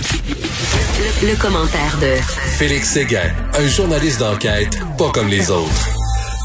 [0.00, 2.14] Le, commentaire de
[2.56, 5.88] Félix Séguin, un journaliste d'enquête pas comme les autres.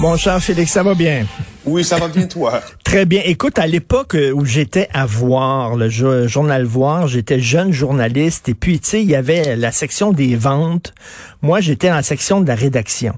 [0.01, 1.25] Mon cher Félix, ça va bien?
[1.63, 2.61] Oui, ça va bien, toi?
[2.83, 3.21] Très bien.
[3.23, 8.81] Écoute, à l'époque où j'étais à Voir, le journal Voir, j'étais jeune journaliste et puis,
[8.81, 10.93] tu sais, il y avait la section des ventes.
[11.41, 13.13] Moi, j'étais dans la section de la rédaction.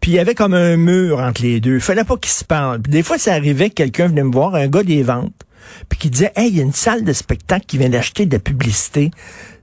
[0.00, 1.76] Puis, il y avait comme un mur entre les deux.
[1.76, 2.82] Il fallait pas qu'ils se parlent.
[2.82, 5.32] des fois, ça arrivait que quelqu'un venait me voir, un gars des ventes,
[5.88, 8.34] puis qui disait, hey, il y a une salle de spectacle qui vient d'acheter de
[8.34, 9.10] la publicité.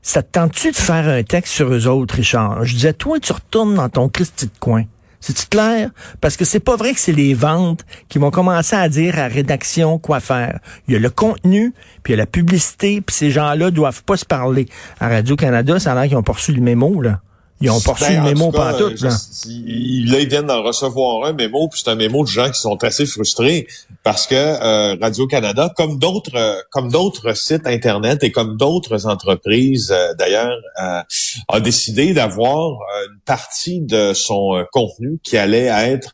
[0.02, 2.63] Ça te tente-tu de faire un texte sur eux autres, Richard?
[2.63, 4.84] Je disais, toi, tu retournes dans ton Christy de coin.
[5.20, 5.89] C'est clair?
[6.22, 9.27] Parce que c'est pas vrai que c'est les ventes qui vont commencer à dire à
[9.27, 10.59] rédaction quoi faire.
[10.88, 14.03] Il y a le contenu, puis il y a la publicité, puis ces gens-là doivent
[14.03, 14.67] pas se parler.
[15.00, 17.22] À Radio-Canada, ça a l'air qu'ils ont poursu le mémo, là.
[17.62, 19.00] Ils ont poursu ben, le mémo pantoute.
[19.02, 19.09] Là.
[19.09, 22.84] là, ils viennent d'en recevoir un mémo, puis c'est un mémo de gens qui sont
[22.84, 23.66] assez frustrés
[24.04, 29.91] parce que euh, Radio-Canada, comme d'autres euh, comme d'autres sites Internet et comme d'autres entreprises
[29.91, 32.72] euh, d'ailleurs, a décidé d'avoir
[33.08, 36.14] une partie de son contenu qui allait être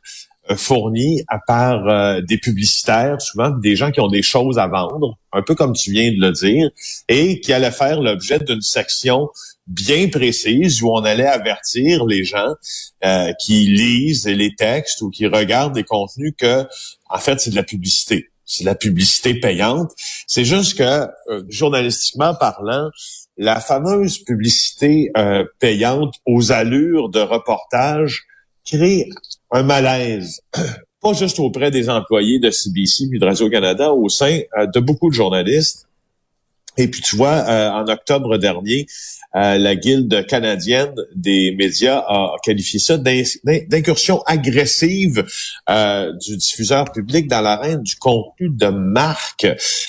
[0.56, 5.42] fourni à part des publicitaires, souvent des gens qui ont des choses à vendre, un
[5.44, 6.70] peu comme tu viens de le dire,
[7.08, 9.30] et qui allait faire l'objet d'une section
[9.67, 12.53] bien précise où on allait avertir les gens
[13.03, 16.66] euh, qui lisent les textes ou qui regardent des contenus que,
[17.09, 18.30] en fait, c'est de la publicité.
[18.45, 19.92] C'est de la publicité payante.
[20.28, 22.89] C'est juste que, euh, journalistiquement parlant,
[23.38, 28.23] la fameuse publicité euh, payante aux allures de reportage
[28.66, 29.09] crée
[29.52, 30.41] un malaise
[31.02, 35.16] pas juste auprès des employés de CBC puis de Radio-Canada, au sein de beaucoup de
[35.16, 35.88] journalistes.
[36.77, 38.88] Et puis tu vois, en octobre dernier,
[39.36, 45.25] euh, la Guilde canadienne des médias a qualifié ça d'incursion agressive
[45.69, 49.47] euh, du diffuseur public dans l'arène du contenu de marque.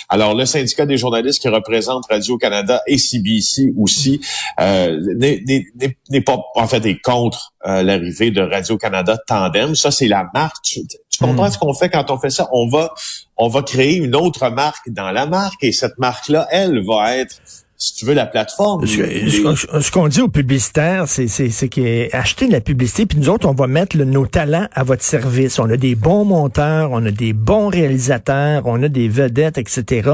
[0.09, 4.21] Alors, le syndicat des journalistes qui représente Radio-Canada et CBC aussi
[4.61, 9.75] euh, n'est pas, en fait, est contre l'arrivée de Radio-Canada Tandem.
[9.75, 10.79] Ça, c'est la marque.
[11.23, 11.53] Comprends hmm.
[11.53, 12.49] ce qu'on fait quand on fait ça?
[12.53, 12.93] On va,
[13.37, 17.37] on va créer une autre marque dans la marque et cette marque-là, elle va être
[17.83, 18.87] si tu veux, la plateforme.
[18.87, 23.55] Ce, qu'on dit aux publicitaires, c'est, c'est, c'est de la publicité, puis nous autres, on
[23.55, 25.59] va mettre nos talents à votre service.
[25.59, 30.11] On a des bons monteurs, on a des bons réalisateurs, on a des vedettes, etc.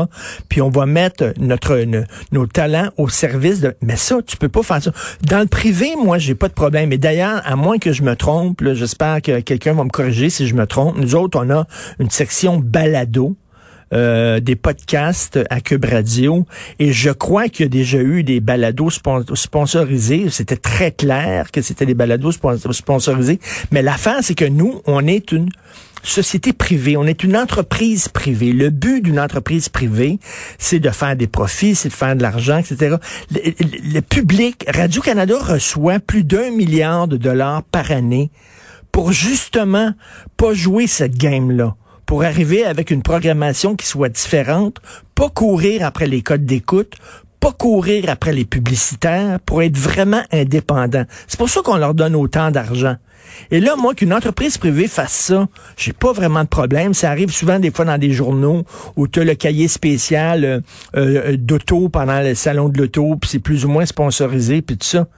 [0.48, 1.78] Puis on va mettre notre
[2.32, 3.76] nos talents au service de.
[3.82, 4.92] Mais ça, tu peux pas faire ça.
[5.20, 6.90] Dans le privé, moi, j'ai pas de problème.
[6.94, 10.46] Et d'ailleurs, à moins que je me trompe, j'espère que quelqu'un va me corriger si
[10.46, 10.96] je me trompe.
[10.96, 11.66] Nous autres, on a
[11.98, 13.36] une section balado
[13.94, 16.46] euh, des podcasts à Cube Radio.
[16.78, 20.28] Et je crois qu'il y a déjà eu des balados sponsorisés.
[20.30, 23.40] C'était très clair que c'était des balados sponsorisés.
[23.70, 25.48] Mais l'affaire, c'est que nous, on est une
[26.02, 28.52] société privée, on est une entreprise privée.
[28.52, 30.18] Le but d'une entreprise privée,
[30.58, 32.96] c'est de faire des profits, c'est de faire de l'argent, etc.
[33.30, 33.40] Le,
[33.94, 38.30] le public, Radio-Canada reçoit plus d'un milliard de dollars par année
[38.92, 39.92] pour justement
[40.36, 41.74] pas jouer cette game-là
[42.08, 44.78] pour arriver avec une programmation qui soit différente,
[45.14, 46.94] pas courir après les codes d'écoute,
[47.38, 51.04] pas courir après les publicitaires, pour être vraiment indépendant.
[51.26, 52.96] C'est pour ça qu'on leur donne autant d'argent.
[53.50, 56.94] Et là, moi, qu'une entreprise privée fasse ça, j'ai pas vraiment de problème.
[56.94, 58.64] Ça arrive souvent des fois dans des journaux
[58.96, 60.60] où tu as le cahier spécial euh,
[60.96, 64.86] euh, d'auto pendant le salon de l'auto, puis c'est plus ou moins sponsorisé, puis tout
[64.86, 65.08] ça.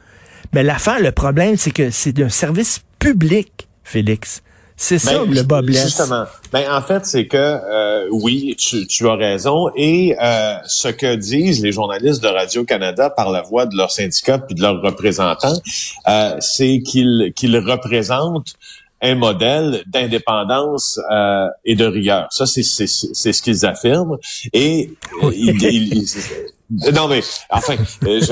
[0.53, 4.43] Mais l'affaire, le problème, c'est que c'est un service public, Félix.
[4.83, 6.25] C'est ça ben, le bas Justement.
[6.53, 9.71] Ben, en fait, c'est que euh, oui, tu, tu, as raison.
[9.77, 14.39] Et euh, ce que disent les journalistes de Radio-Canada par la voix de leurs syndicats
[14.39, 15.61] puis de leurs représentants,
[16.09, 18.55] euh, c'est qu'ils qu'ils représentent
[19.03, 22.29] un modèle d'indépendance euh, et de rigueur.
[22.31, 24.17] Ça, c'est ce qu'ils affirment.
[24.55, 24.95] Et
[25.35, 26.07] ils,
[26.71, 27.21] non, mais
[27.51, 28.21] enfin, euh,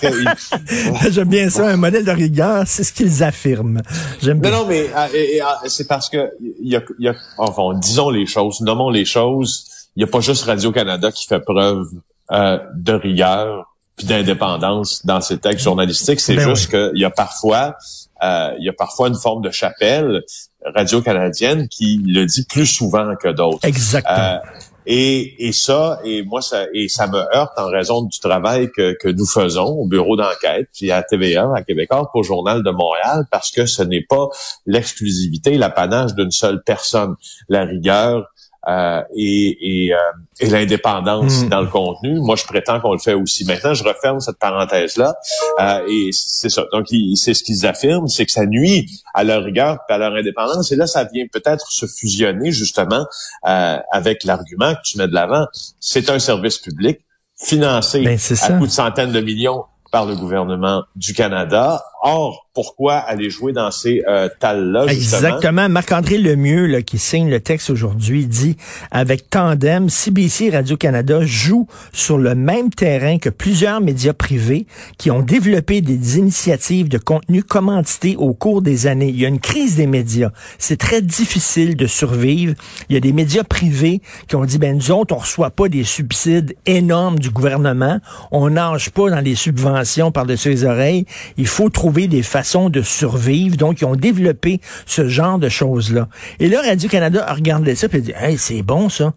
[0.00, 1.10] que...
[1.10, 3.82] J'aime bien ça, un modèle de rigueur, c'est ce qu'ils affirment.
[4.22, 4.50] J'aime bien.
[4.50, 8.10] Non, non, mais euh, euh, c'est parce que il y a, y a, enfin, disons
[8.10, 9.66] les choses, nommons les choses.
[9.96, 11.86] Il n'y a pas juste Radio-Canada qui fait preuve
[12.30, 13.66] euh, de rigueur
[13.96, 16.20] puis d'indépendance dans ses textes journalistiques.
[16.20, 17.76] C'est ben juste qu'il y a parfois,
[18.22, 20.22] euh, il y a parfois une forme de chapelle
[20.64, 23.66] radio-canadienne qui le dit plus souvent que d'autres.
[23.66, 24.40] Exactement.
[24.86, 28.96] Et, et ça, et moi, ça, et ça me heurte en raison du travail que,
[29.00, 33.26] que nous faisons au bureau d'enquête, puis à TVA, à Québécois, au Journal de Montréal,
[33.30, 34.28] parce que ce n'est pas
[34.66, 37.14] l'exclusivité, l'apanage d'une seule personne.
[37.48, 38.32] La rigueur,
[38.68, 39.98] euh, et, et, euh,
[40.40, 41.48] et l'indépendance hmm.
[41.48, 42.20] dans le contenu.
[42.20, 43.44] Moi, je prétends qu'on le fait aussi.
[43.44, 45.14] Maintenant, je referme cette parenthèse-là.
[45.60, 46.64] Euh, et c'est ça.
[46.72, 46.86] Donc,
[47.16, 50.70] c'est ce qu'ils affirment, c'est que ça nuit à leur rigueur et à leur indépendance.
[50.70, 53.04] Et là, ça vient peut-être se fusionner justement
[53.48, 55.46] euh, avec l'argument que tu mets de l'avant.
[55.80, 57.00] C'est un service public
[57.36, 61.82] financés Ben, à coups de centaines de millions par le gouvernement du Canada.
[62.04, 64.88] Or, pourquoi aller jouer dans ces euh, justement?
[64.88, 65.68] Exactement.
[65.68, 68.56] Marc-André Lemieux, là, qui signe le texte aujourd'hui, dit
[68.90, 74.66] avec Tandem, CBC Radio-Canada jouent sur le même terrain que plusieurs médias privés
[74.98, 79.08] qui ont développé des initiatives de contenu commandité au cours des années.
[79.08, 80.30] Il y a une crise des médias.
[80.58, 82.54] C'est très difficile de survivre.
[82.88, 85.68] Il y a des médias privés qui ont dit, ben, nous autres, on reçoit pas
[85.68, 88.00] des subsides énormes du gouvernement.
[88.32, 91.06] On nage pas dans les subventions par-dessus les oreilles.
[91.36, 93.56] Il faut trouver des façons de survivre.
[93.56, 96.08] Donc, ils ont développé ce genre de choses-là.
[96.40, 99.12] Et là, Radio-Canada a regardé ça et dit, hey, c'est bon, ça.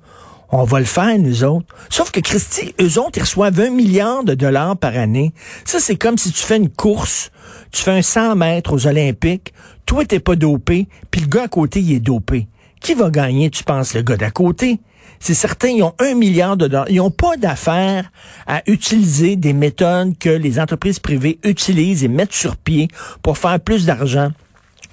[0.51, 1.65] On va le faire, nous autres.
[1.89, 5.33] Sauf que, Christy, eux autres, ils reçoivent 20 milliards de dollars par année.
[5.65, 7.31] Ça, c'est comme si tu fais une course,
[7.71, 9.53] tu fais un 100 mètres aux Olympiques,
[9.85, 12.47] toi, t'es pas dopé, puis le gars à côté, il est dopé.
[12.79, 14.79] Qui va gagner, tu penses, le gars d'à côté?
[15.19, 16.89] C'est certain, ils ont un milliard de dollars.
[16.89, 18.11] Ils n'ont pas d'affaires
[18.47, 22.87] à utiliser des méthodes que les entreprises privées utilisent et mettent sur pied
[23.21, 24.31] pour faire plus d'argent.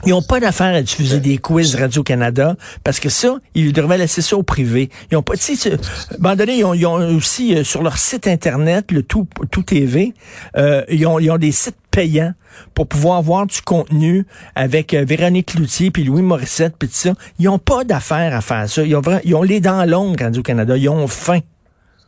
[0.04, 4.20] Ils n'ont pas d'affaire à diffuser des quiz Radio-Canada parce que ça, ils devraient laisser
[4.20, 4.90] ça au privé.
[5.10, 5.76] Ils ont pas, tu sais,
[6.19, 10.14] donné, ils ont, ils ont aussi euh, sur leur site internet, le tout, tout TV,
[10.56, 12.34] euh, ils, ont, ils ont des sites payants
[12.75, 17.14] pour pouvoir voir du contenu avec euh, Véronique Cloutier puis Louis Morissette puis tout ça.
[17.38, 18.82] Ils n'ont pas d'affaire à faire ça.
[18.82, 20.76] Ils ont, vraiment, ils ont les dents longues Radio-Canada.
[20.76, 21.40] Ils ont faim.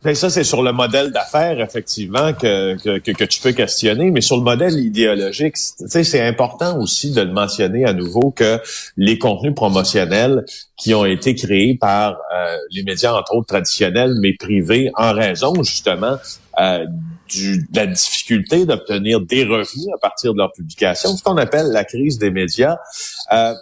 [0.05, 4.21] Ben, ça, c'est sur le modèle d'affaires, effectivement, que, que, que, tu peux questionner, mais
[4.21, 8.61] sur le modèle idéologique, c'est important aussi de le mentionner à nouveau que
[8.97, 10.45] les contenus promotionnels
[10.77, 15.55] qui ont été créés par euh, les médias, entre autres traditionnels, mais privés, en raison
[15.63, 16.17] justement
[16.59, 16.85] euh,
[17.27, 21.71] du, de la difficulté d'obtenir des revenus à partir de leur publication, ce qu'on appelle
[21.71, 22.77] la crise des médias.
[23.33, 23.55] Euh,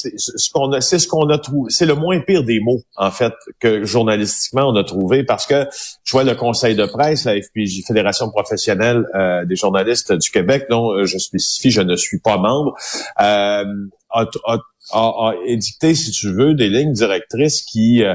[0.00, 2.82] c'est ce qu'on a, c'est ce qu'on a trouvé, c'est le moins pire des mots
[2.96, 5.66] en fait que journalistiquement on a trouvé parce que
[6.04, 10.66] je vois le Conseil de presse, la FPJ, Fédération professionnelle euh, des journalistes du Québec,
[10.70, 12.74] dont euh, je spécifie, je ne suis pas membre,
[13.20, 13.64] euh,
[14.10, 14.58] a, a,
[14.92, 18.14] a, a, édicté, si tu veux, des lignes directrices qui euh,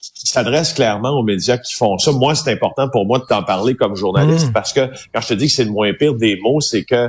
[0.00, 2.12] qui s'adressent clairement aux médias qui font ça.
[2.12, 4.52] Moi, c'est important pour moi de t'en parler comme journaliste Mmh.
[4.52, 7.08] parce que quand je te dis que c'est le moins pire des mots, c'est que,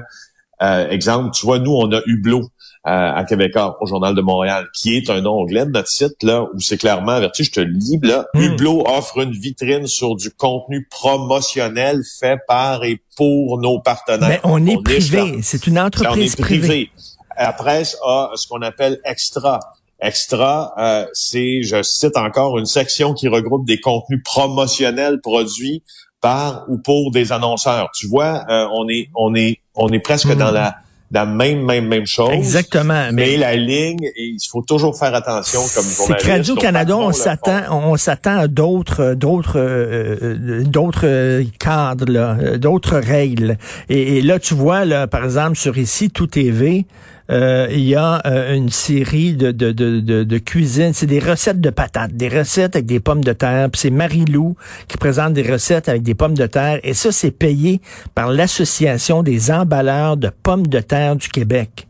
[0.62, 2.50] euh, exemple, tu vois, nous, on a Hublot
[2.88, 6.44] euh, à Québécois au Journal de Montréal, qui est un onglet de notre site, là,
[6.54, 8.42] où c'est clairement averti, je te le lis, là, Mm.
[8.42, 14.30] Hublot offre une vitrine sur du contenu promotionnel fait par et pour nos partenaires.
[14.30, 15.40] Mais on est privé.
[15.44, 16.68] C'est une Là, on entreprise est privée.
[16.68, 16.92] privé.
[17.38, 19.60] La presse a ce qu'on appelle extra.
[20.04, 25.84] Extra, euh, c'est, je cite encore, une section qui regroupe des contenus promotionnels produits
[26.22, 27.90] par ou pour des annonceurs.
[27.96, 30.36] Tu vois, euh, on est, on est, on est presque Mhm.
[30.40, 30.76] dans la,
[31.12, 32.32] la même, même, même chose.
[32.32, 33.10] Exactement.
[33.12, 36.26] Mais la ligne, il faut toujours faire attention comme C'est journaliste.
[36.26, 41.06] que Radio Canada, au patron on s'attend, on s'attend à d'autres, d'autres, euh, euh, d'autres
[41.06, 43.58] euh, cadres, là, d'autres règles.
[43.90, 46.86] Et, et là, tu vois, là, par exemple, sur ici, tout TV.
[47.32, 50.92] Euh, il y a euh, une série de, de, de, de, cuisine.
[50.94, 53.70] C'est des recettes de patates, des recettes avec des pommes de terre.
[53.70, 54.56] Puis c'est Marie-Lou
[54.88, 56.80] qui présente des recettes avec des pommes de terre.
[56.84, 57.82] Et ça, c'est payé
[58.16, 61.88] par l'Association des emballeurs de pommes de terre du Québec.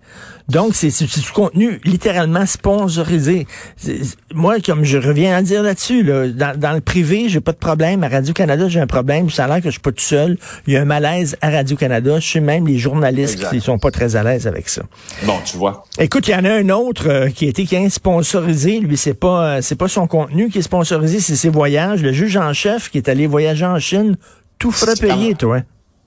[0.51, 3.48] Donc, c'est du contenu littéralement sponsorisé.
[4.33, 7.57] Moi, comme je reviens à dire là-dessus, là, dans, dans le privé, j'ai pas de
[7.57, 8.03] problème.
[8.03, 9.30] À Radio-Canada, j'ai un problème.
[9.30, 10.38] Ça a l'air que je suis pas tout seul.
[10.68, 12.20] Il y a un malaise à Radio-Canada.
[12.20, 13.51] Je sais même les journalistes Exact.
[13.51, 14.84] qui sont pas très à l'aise avec ça.
[15.24, 15.86] Bon, tu vois.
[16.00, 18.79] Écoute, il y en a un autre euh, qui a été qui est sponsorisé.
[18.79, 22.01] Lui, c'est pas euh, c'est pas son contenu qui est sponsorisé, c'est ses voyages.
[22.01, 24.17] Le juge en chef qui est allé voyager en Chine,
[24.60, 25.62] tout payé, même- toi.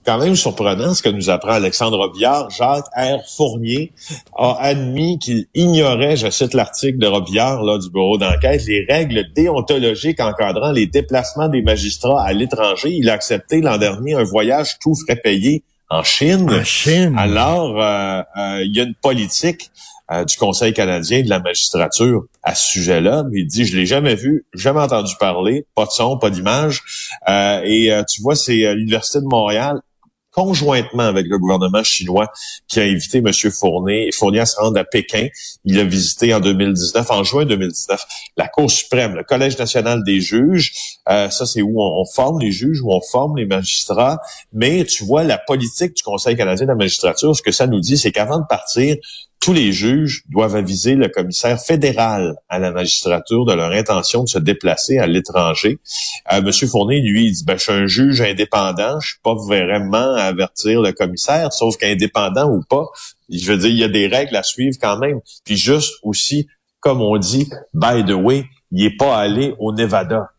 [0.05, 2.51] Quand même surprenant ce que nous apprend Alexandre Robillard.
[2.51, 3.21] Jacques R.
[3.37, 3.93] Fournier
[4.37, 9.33] a admis qu'il ignorait, je cite l'article de Robillard là, du bureau d'enquête, les règles
[9.35, 12.91] déontologiques encadrant les déplacements des magistrats à l'étranger.
[12.91, 16.51] Il a accepté l'an dernier un voyage tout frais payé en Chine.
[16.51, 17.15] En Chine.
[17.19, 19.71] Alors, euh, euh, il y a une politique
[20.13, 23.25] euh, du Conseil canadien de la magistrature à ce sujet-là.
[23.33, 26.83] Il dit, je l'ai jamais vu, jamais entendu parler, pas de son, pas d'image.
[27.27, 29.81] Euh, et euh, tu vois, c'est l'Université de Montréal
[30.35, 32.31] conjointement avec le gouvernement chinois
[32.69, 33.33] qui a invité M.
[33.51, 35.29] Fournier, Fournier à se rendre à Pékin.
[35.65, 38.05] Il a visité en 2019, en juin 2019,
[38.37, 40.73] la Cour suprême, le Collège national des juges.
[41.09, 44.21] Euh, ça, c'est où on, on forme les juges, où on forme les magistrats.
[44.53, 47.81] Mais tu vois, la politique du Conseil canadien de la magistrature, ce que ça nous
[47.81, 48.97] dit, c'est qu'avant de partir,
[49.45, 54.29] tous les juges doivent aviser le commissaire fédéral à la magistrature de leur intention de
[54.29, 55.79] se déplacer à l'étranger.
[56.33, 59.35] Euh, Monsieur Fournier, lui, il dit, ben, je suis un juge indépendant, je suis pas
[59.35, 62.87] vraiment à avertir le commissaire, sauf qu'indépendant ou pas,
[63.29, 65.21] je veux dire, il y a des règles à suivre quand même.
[65.45, 66.47] Puis juste aussi,
[66.81, 70.31] comme on dit, by the way, il est pas allé au Nevada.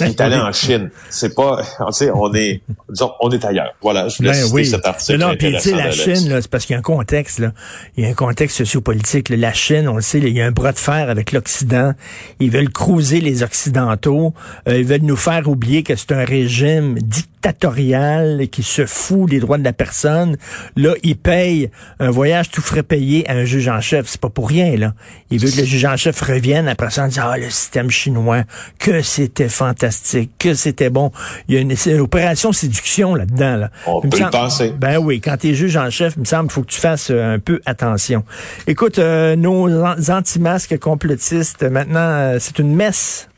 [0.00, 0.90] Il est allé en Chine.
[1.08, 3.74] C'est pas, on sait, on est, disons, on est ailleurs.
[3.80, 5.18] Voilà, je voulais ben citer cet article.
[5.18, 7.52] Non, puis tu sais, la Chine, là, c'est parce qu'il y a un contexte, là.
[7.96, 9.30] Il y a un contexte sociopolitique.
[9.30, 11.94] La Chine, on le sait, il y a un bras de fer avec l'Occident.
[12.40, 14.34] Ils veulent cruiser les Occidentaux.
[14.68, 17.29] Euh, ils veulent nous faire oublier que c'est un régime dictatorial
[18.50, 20.36] qui se fout des droits de la personne.
[20.76, 24.06] Là, ils payent un voyage tout frais payé à un juge en chef.
[24.08, 24.94] C'est pas pour rien, là.
[25.30, 27.90] Il veut que le juge en chef revienne après ça en disant, ah, le système
[27.90, 28.42] chinois,
[28.78, 31.12] que c'était fantastique, que c'était bon.
[31.48, 33.56] Il y a une, opération séduction là-dedans.
[33.56, 33.70] Là.
[33.86, 34.72] On peut le penser.
[34.78, 37.10] Ben oui, quand tu es juge en chef, il me semble faut que tu fasses
[37.10, 38.24] euh, un peu attention.
[38.66, 39.68] Écoute, euh, nos
[40.10, 43.28] anti-masques complotistes, maintenant, euh, c'est une messe.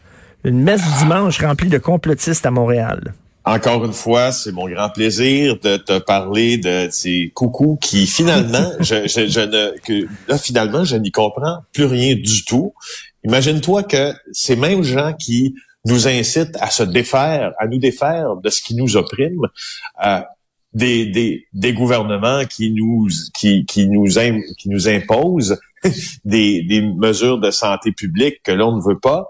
[0.44, 3.14] Une messe du dimanche remplie de complotistes à Montréal.
[3.44, 8.70] Encore une fois, c'est mon grand plaisir de te parler de ces coucous qui finalement,
[8.80, 12.72] je, je, je, ne, que là finalement, je n'y comprends plus rien du tout.
[13.24, 15.54] Imagine-toi que ces mêmes gens qui
[15.86, 19.48] nous incitent à se défaire, à nous défaire de ce qui nous opprime,
[20.04, 20.20] euh,
[20.72, 24.06] des, des, des gouvernements qui nous qui, qui nous
[24.58, 25.58] qui nous imposent
[26.24, 29.28] des, des mesures de santé publique que l'on ne veut pas,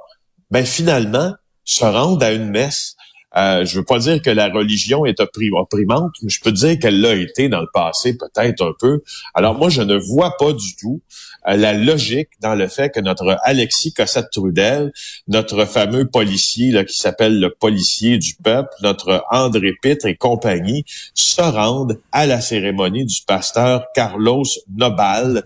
[0.51, 1.33] ben finalement
[1.65, 2.97] se rendent à une messe
[3.37, 7.01] euh, je veux pas dire que la religion est opprimante, mais je peux dire qu'elle
[7.01, 9.03] l'a été dans le passé, peut-être un peu.
[9.35, 11.01] Alors moi, je ne vois pas du tout
[11.49, 14.93] euh, la logique dans le fait que notre Alexis Cossette-Trudel,
[15.29, 20.85] notre fameux policier là, qui s'appelle le policier du peuple, notre André Pitre et compagnie,
[21.15, 25.43] se rendent à la cérémonie du pasteur Carlos Nobal.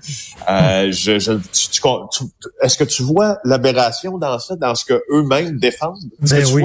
[0.50, 1.32] Euh, je, je,
[2.62, 6.10] Est-ce que tu vois l'aberration dans ça, dans ce que eux-mêmes défendent?
[6.20, 6.62] Ben oui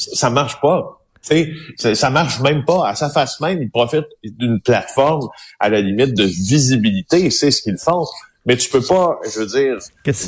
[0.00, 1.00] ça marche pas.
[1.20, 2.88] sais, ça marche même pas.
[2.88, 5.28] À sa face même, ils profitent d'une plateforme
[5.58, 7.30] à la limite de visibilité.
[7.30, 8.04] C'est ce qu'ils font.
[8.46, 9.76] Mais tu peux pas, je veux dire,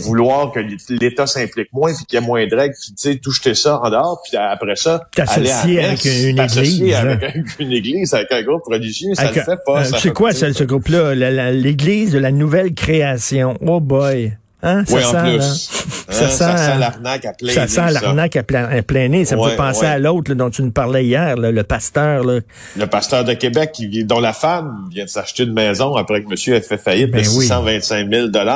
[0.02, 0.60] vouloir que
[0.90, 3.80] l'État s'implique moins puis qu'il y ait moins de règles, tu sais, tout jeter ça
[3.82, 6.94] en dehors, puis après ça, t'associer avec une église.
[6.94, 9.84] avec une église, avec un groupe religieux, ça le fait pas.
[9.84, 11.14] c'est quoi ce, ce groupe-là?
[11.52, 13.56] L'église de la nouvelle création.
[13.66, 14.36] Oh boy.
[14.62, 14.84] Hein?
[14.86, 15.70] Ça oui, sent, en plus.
[16.12, 19.24] Ça, sent, l'arnaque à plein Ça sent l'arnaque à plein, nez.
[19.24, 22.24] Ça me fait penser à l'autre dont tu nous parlais hier, le pasteur.
[22.24, 22.40] Là.
[22.76, 26.28] Le pasteur de Québec qui, dont la femme vient de s'acheter une maison après que
[26.28, 28.46] monsieur ait fait faillite de 625 ben 000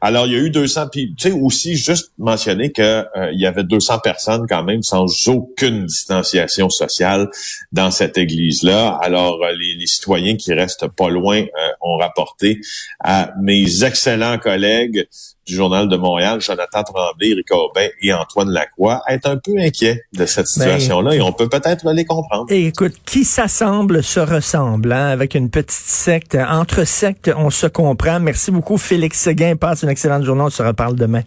[0.00, 0.88] Alors, il y a eu 200...
[0.92, 5.06] Puis, tu sais, aussi, juste mentionner qu'il euh, y avait 200 personnes quand même sans
[5.28, 7.28] aucune distanciation sociale
[7.72, 8.98] dans cette église-là.
[9.02, 12.60] Alors, euh, les, les, citoyens qui restent pas loin euh, ont rapporté
[13.00, 15.06] à mes excellents collègues
[15.46, 20.02] du Journal de Montréal, Jonathan Tremblay, Éric Aubin et Antoine Lacroix, être un peu inquiets
[20.12, 22.46] de cette ben, situation-là et on peut peut-être les comprendre.
[22.50, 26.36] Et écoute, qui s'assemble se ressemble, hein, avec une petite secte.
[26.36, 28.20] Entre sectes, on se comprend.
[28.20, 29.56] Merci beaucoup, Félix Seguin.
[29.56, 30.42] Passe une excellente journée.
[30.42, 31.22] On se reparle demain.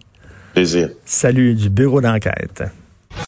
[0.54, 0.90] Plaisir.
[1.04, 2.62] Salut du bureau d'enquête.